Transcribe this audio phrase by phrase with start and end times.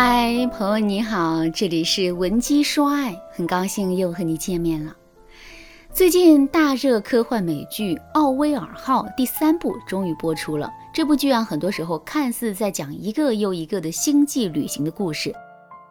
[0.00, 4.94] 嗨，朋友你好，这里是文姬说爱，很高兴又和你见面了。
[5.92, 10.70] 最近大热科幻美剧《奥威尔号》第三部终于播出了。
[10.94, 15.34] 这部剧啊，很多时候看似在讲一个又一个的星际旅行的故事，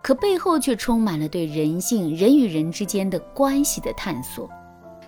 [0.01, 4.49] 可背后却充满了对人性、人与人之间的关系的探索。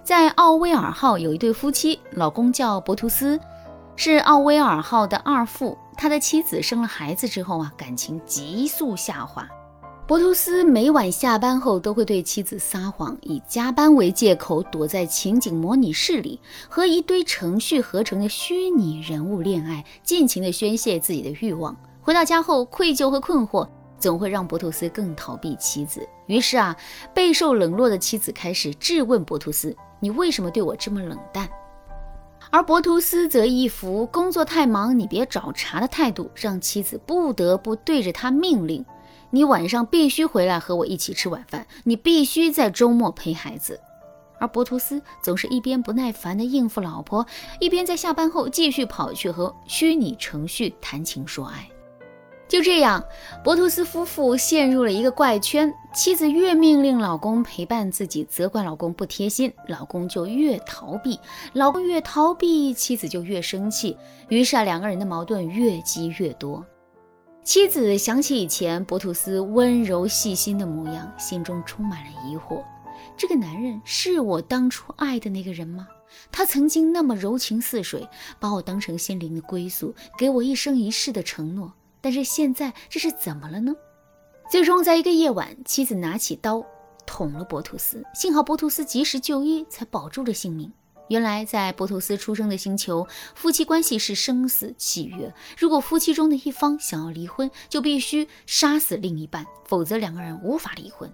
[0.03, 3.39] 在奥威尔号有一对夫妻，老公叫博图斯，
[3.95, 5.77] 是奥威尔号的二副。
[6.01, 9.45] 他的妻子生了孩子之后啊，感情急速下滑。
[10.07, 16.39] 博图斯每晚下班后都会对妻子撒谎，以加班为借口躲在情景模拟室里，
[16.69, 21.75] 和一堆程序合成的虚拟人物恋爱，尽情地宣泄自己的欲望。
[22.01, 23.67] 回到家后，愧疚和困惑
[23.99, 26.07] 总会让博图斯更逃避妻子。
[26.27, 26.73] 于是啊，
[27.13, 31.45] 备受冷落的妻子开始质问博图斯：“你为什么对我这么冷淡？”
[32.51, 38.83] 而博图斯则一副工作太忙，你别找茬的态度，让妻子不得不对着他命令
[39.29, 43.79] ：“你晚上必须回来和我一起吃晚饭，你必须在周末陪孩子。”
[44.41, 47.23] 而博图斯总是一边不耐烦地应付老婆，
[47.59, 51.69] 一边在下班后继续跑去和虚拟程序谈情说爱。
[52.49, 53.01] 就这样，
[53.43, 55.71] 博图斯夫妇陷入了一个怪圈。
[55.93, 61.19] 妻子越命令老公陪伴自己，责怪老公不贴心，老公就越逃避；
[61.53, 63.95] 老公越逃避，妻子就越生气。
[64.29, 66.65] 于是啊，两个人的矛盾越积越多。
[67.43, 72.63] 妻子想起以前博图斯温柔细心的模样，心中充满了疑惑：
[73.15, 75.87] 这个男人是我当初爱的那个人吗？
[76.31, 78.07] 他曾经那么柔情似水，
[78.39, 81.71] 把我当成心灵的归宿，给我一生一世的承诺。
[82.01, 83.75] 但是现在这是怎么了呢？
[84.49, 86.65] 最终，在一个夜晚，妻子拿起刀
[87.05, 90.71] 捅了博图斯，幸好博图斯及时就医，才保住了性命。
[91.09, 95.33] 原来，在博图斯出生的星球，夫妻关系是生死契约。
[95.57, 101.11] 如果夫妻中的一方想要离婚，就必须杀死另一半，否则两个人无法离婚。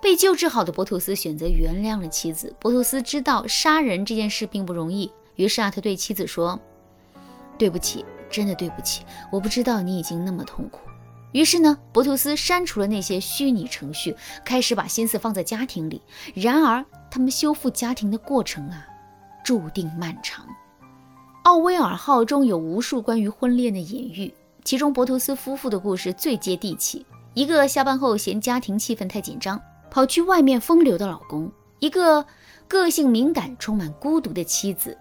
[0.00, 2.54] 被救治好的博图斯选择原谅了妻子。
[2.60, 6.60] 博图斯知道杀人这件事并不容易，于是啊，他对妻子说
[7.58, 8.04] ：“对不起。”
[8.34, 10.80] 真的对不起，我不知道你已经那么痛苦。
[11.30, 16.02] 于是呢，博图斯删除了那些虚拟程序，开始把心思放在家庭里。
[16.34, 18.84] 然而，他们修复家庭的过程啊，
[19.44, 20.44] 注定漫长。
[21.44, 24.34] 奥威尔号中有无数关于婚恋的隐喻，
[24.64, 27.06] 其中博图斯夫妇的故事最接地气。
[27.34, 31.48] 一个下班后嫌家庭气氛太紧张，跑去外面风流的老公；
[31.80, 32.24] 一个
[32.66, 34.96] 个性敏感、充满孤独的妻子。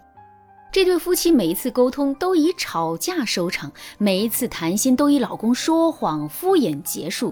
[0.73, 7.31] 这对夫妻每一次沟通都以吵架收场，每一次谈心都以老公说谎敷衍结束。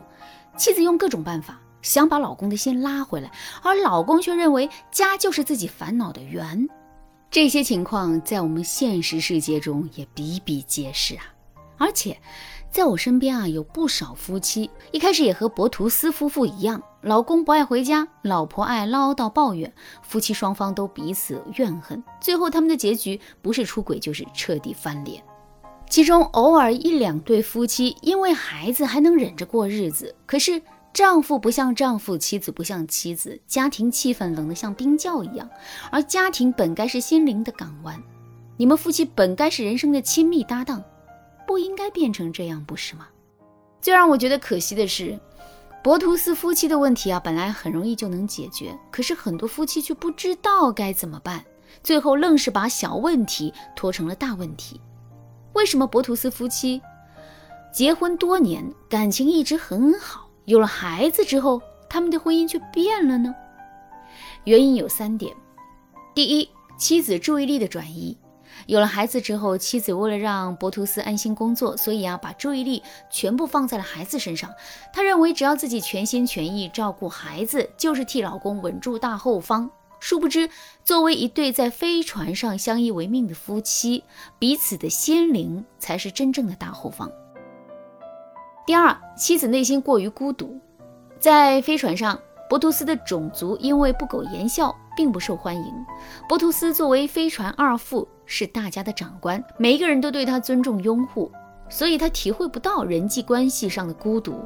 [0.55, 3.31] 妻子用各种办法想把老公的心拉回来，
[3.63, 6.69] 而老公却认为家就是自己烦恼的源。
[7.31, 11.23] 这些情况在我们现实世界中也比比皆是啊，
[11.79, 12.15] 而且。
[12.69, 19.73] 在我身边啊，有不少夫妻一开始也和博图斯夫妇一样，老公不爱回家，老婆爱唠叨抱怨，
[20.03, 25.23] 夫妻双方都彼此怨恨，最后他们的结局不是出轨就是彻底翻脸。
[25.89, 30.61] 其中偶尔一两对夫妻因为孩子还能忍着过日子，可是
[30.93, 35.49] 丈夫不像丈夫，妻子不像妻子，家庭气氛冷得像冰窖一样，
[35.89, 38.01] 而家庭本该是心灵的港湾，
[38.57, 40.83] 你们夫妻本该是人生的亲密搭档。
[41.47, 43.07] 不应该变成这样，不是吗？
[43.81, 45.19] 最让我觉得可惜的是，
[45.83, 51.43] 博图斯夫妻的问题啊，本来很容易就能解决，可是很多夫妻却不知道该怎么办，
[51.83, 54.79] 最后愣是把小问题拖成了大问题。
[55.53, 56.79] 为什么博图斯夫妻
[57.73, 61.59] 结婚多年，感情一直很好，有了孩子之后，
[61.89, 63.33] 他们的婚姻却变了呢？
[64.43, 65.35] 原因有三点：
[66.13, 68.15] 第一，妻子注意力的转移。
[68.67, 74.49] 有了孩子之后，妻子为了让博图斯安心工作，所以啊，把注意力全部放在了孩子身上。
[74.93, 79.69] 她认为只要自己全心全意照顾孩子，就是替老公稳住大后方。
[79.99, 80.49] 殊不知，
[80.83, 84.03] 作为一对在飞船上相依为命的夫妻，
[84.39, 87.11] 彼此的心灵才是真正的大后方。
[88.65, 90.59] 第二，妻子内心过于孤独，
[91.19, 92.19] 在飞船上。
[92.51, 95.73] 博图斯的种族因为不苟言笑，并不受欢迎。
[96.27, 101.31] 博图斯作为飞船二副，是大家的长官，每一个人都对他尊重拥护，
[101.69, 104.43] 所以他体会不到人际关系上的孤独。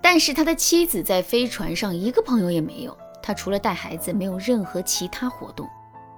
[0.00, 5.68] 但是他的妻子在飞船上一个朋友也没有，他除了带孩子，没有任何其他活动。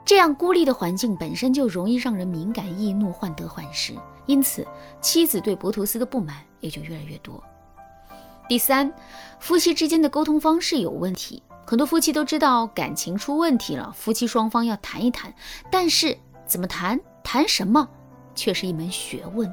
[0.05, 3.94] 这样孤立的环境本身就容易让人敏感易怒、患得患失，
[4.26, 4.62] 因此
[5.00, 7.43] 妻子对博图斯的不满也就越来越多。
[8.49, 8.93] 第三，
[9.41, 11.43] 夫妻之间的沟通方式有问题。
[11.67, 15.35] 很多夫妻都知道感情出问题了，夫妻双方要谈一谈，
[15.69, 16.17] 但是
[16.47, 17.89] 怎么谈、谈什么，
[18.37, 19.53] 却是一门学问。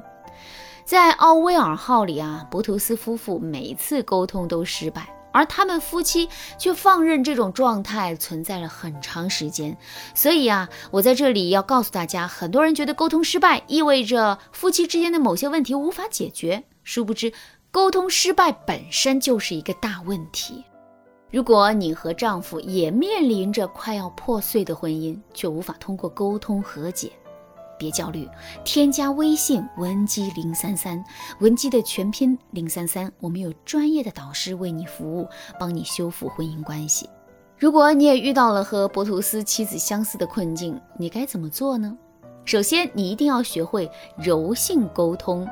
[0.86, 6.30] 在奥威尔号里啊，博图斯夫妇每次沟通都失败，而他们夫妻
[6.60, 9.76] 却放任这种状态存在了很长时间。
[10.14, 17.34] 所以啊，我在这里要告诉大家，很多人觉得沟通失败意味着夫妻之间的某些问题无法解决，殊不知
[17.74, 20.64] 沟通失败本身就是一个大问题。
[21.32, 27.12] 如果你和丈夫也面临着快要破碎的婚姻，却无法通过沟通和解。
[27.80, 28.30] 别焦虑，
[28.64, 31.04] 添加微信文姬零三三，
[31.40, 35.28] 文姬的全拼零三三，我们有专业的导师为你服务，
[35.60, 37.10] 帮你修复婚姻关系。
[37.58, 41.98] 如果你也遇到了和博图斯妻子相似的困境，你该怎么做呢？
[42.46, 45.50] 首先，你一定要学会柔性沟通。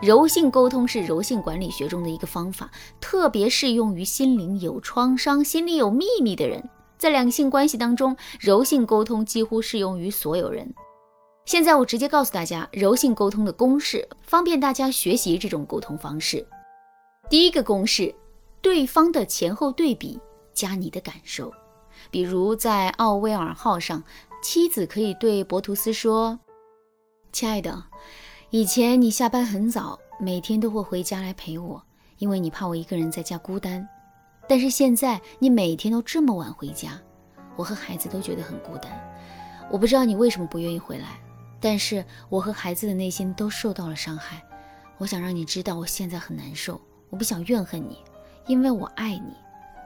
[0.00, 2.70] 柔性沟通是柔性管理学中的一个方法，
[3.00, 6.66] 特别适用于心灵有创伤、心里有秘密的人。
[6.96, 10.74] 在两性关系当中，柔性沟通几乎适用于所有人。
[11.44, 16.46] 现在我直接告诉大家柔性沟通的公式，方便大家学习这种沟通方式。
[17.28, 18.14] 第一个公式，
[18.62, 20.18] 对方的前后对比
[20.54, 21.52] 加你的感受。
[22.10, 24.02] 比如在奥威尔号上，
[24.42, 26.38] 妻子可以对博图斯说
[27.32, 27.84] ：“亲爱的，
[28.52, 31.80] 以前你下班很早，每天都会回家来陪我，
[32.18, 33.88] 因为你怕我一个人在家孤单。
[34.48, 37.00] 但是现在你每天都这么晚回家，
[37.54, 38.90] 我和孩子都觉得很孤单。
[39.70, 41.20] 我不知道你为什么不愿意回来。”
[41.62, 44.42] 但是我和孩子的内心都受到了伤害，
[44.98, 47.98] 我想让你知道我现在很难受，我不想怨恨你，
[48.48, 49.36] 因为我爱你，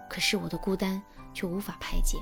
[0.09, 1.03] 可是我的孤单
[1.35, 2.17] 却无法排解。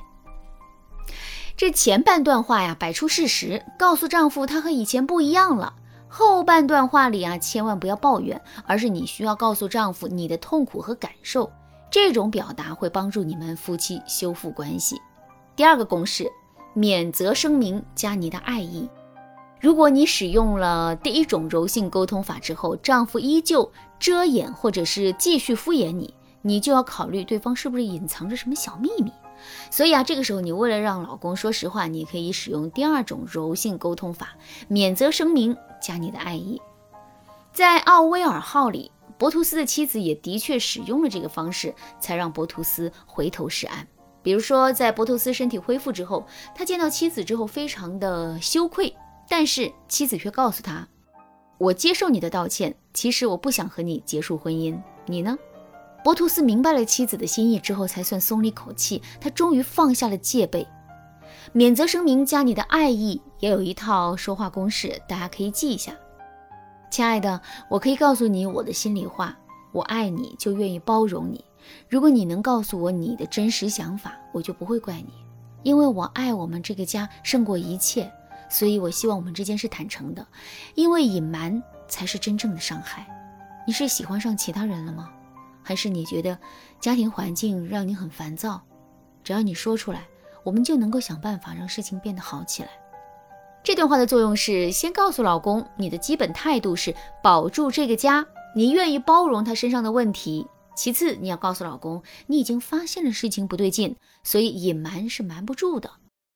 [1.57, 5.75] 这前半段话呀，摆出事实，告诉丈夫他和以前不一样了。
[6.15, 11.51] 后半段话里啊，千万不要抱怨，而是你需要告诉丈夫你的痛苦和感受，
[11.91, 15.01] 这种表达会帮助你们夫妻修复关系。
[15.57, 16.31] 第二个公式，
[16.75, 18.87] 免责声明加你的爱意。
[19.59, 26.13] 如果你使用了第一种柔性沟通法之后，丈夫依旧遮掩或者是继续敷衍你，
[26.43, 29.11] 你就要考虑对方是不是隐藏着什么小秘密。
[29.71, 34.37] 所以啊，这个时候你为了让老公说实话，你可以使用第二种柔性沟通法，
[34.69, 36.61] 免责声明加你的爱意。
[37.53, 43.87] 在奥威尔号里，博图斯的妻子也的确使用了这个方式，才让博图斯回头是岸。
[44.23, 46.25] 比如说，在博图斯身体恢复之后，
[46.55, 48.95] 他见到妻子之后，非常的羞愧。
[49.29, 50.87] 但是妻子却告诉他
[51.59, 54.79] ：“我接受你的道歉，其实我不想和你结束婚姻。
[55.07, 55.37] 你呢？”
[56.05, 59.01] 博图斯明白了妻子的心意之后，才算松了一口气。
[59.21, 60.67] 他终于放下了戒备。
[61.53, 65.93] 免责声明加你的爱意也有一套说话公式，大家可以记一下。
[66.91, 69.37] 亲爱的，我可以告诉你我的心里话。
[69.73, 71.45] 我爱你，就愿意包容你。
[71.89, 75.13] 如果你能告诉我你的真实想法，我就不会怪你，
[75.63, 78.11] 因为我爱我们这个家胜过一切。
[78.51, 80.27] 所以，我希望我们之间是坦诚的，
[80.75, 83.07] 因为隐瞒才是真正的伤害。
[83.67, 85.09] 你是喜欢上其他人了吗？
[85.63, 86.39] 还是你觉得
[86.81, 88.61] 家庭环境让你很烦躁？
[89.25, 90.07] 只要你说出来，
[90.45, 92.69] 我们就能够想办法让事情变得好起来。
[93.63, 96.93] 这段话的作用是先告诉老公，你的基本态度是
[97.23, 98.27] 保住这个家，
[98.57, 100.47] 你愿意包容他身上的问题。
[100.75, 103.95] 其次，你要告诉老公，你已经发现了事情不对劲，
[104.25, 105.89] 所以隐瞒是瞒不住的。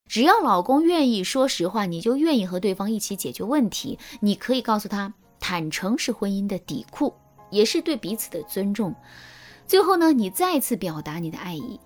[0.09, 3.99] 只要老公愿意说实话，你就愿意和对方一起解决问题。
[4.21, 7.13] 你可以告诉他，坦诚是婚姻的底裤，
[7.51, 8.95] 也是对彼此的尊重。
[9.67, 11.81] 最后呢，你再次表达你的爱意。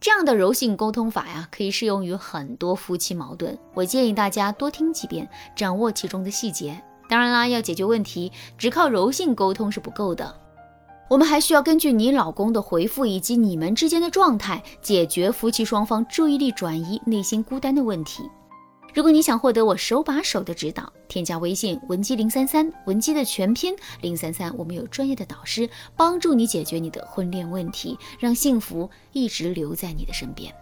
[0.00, 3.56] 这样的柔性沟通法呀，可以适用于很多夫妻矛盾。
[3.72, 6.82] 我建议大家多听几遍，掌握其中的细节。
[7.08, 10.34] 当然啦，要解决问题，只靠柔性沟通是不够的。
[11.08, 18.22] 我们还需要根据你老公的回复以及你们之间的状态，解决夫妻双方注意力转移、内心孤单的问题。
[18.94, 30.52] 如果你想获得我手把手的指导，添加微信文姬零三三，文姬的全拼零三三，我们有专业的导师帮助你解决你的婚恋问题，让幸福一直留在你的身边。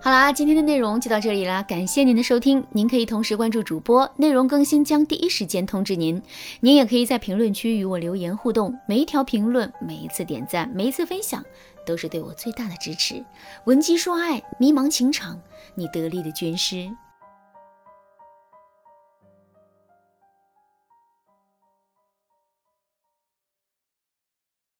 [0.00, 2.64] 好啦，今天的内容就到这里啦，感谢您的收听。
[2.72, 6.22] 您可以同时关注主播，内容更新将第一时间通知您。
[6.60, 11.44] 您也可以在评论区与我留言互动，每一条评论、每一次点赞、每一次分享，
[11.84, 13.24] 都是对我最大的支持。
[13.64, 15.40] 文姬说爱，迷茫情场，
[15.74, 16.88] 你得力的军师。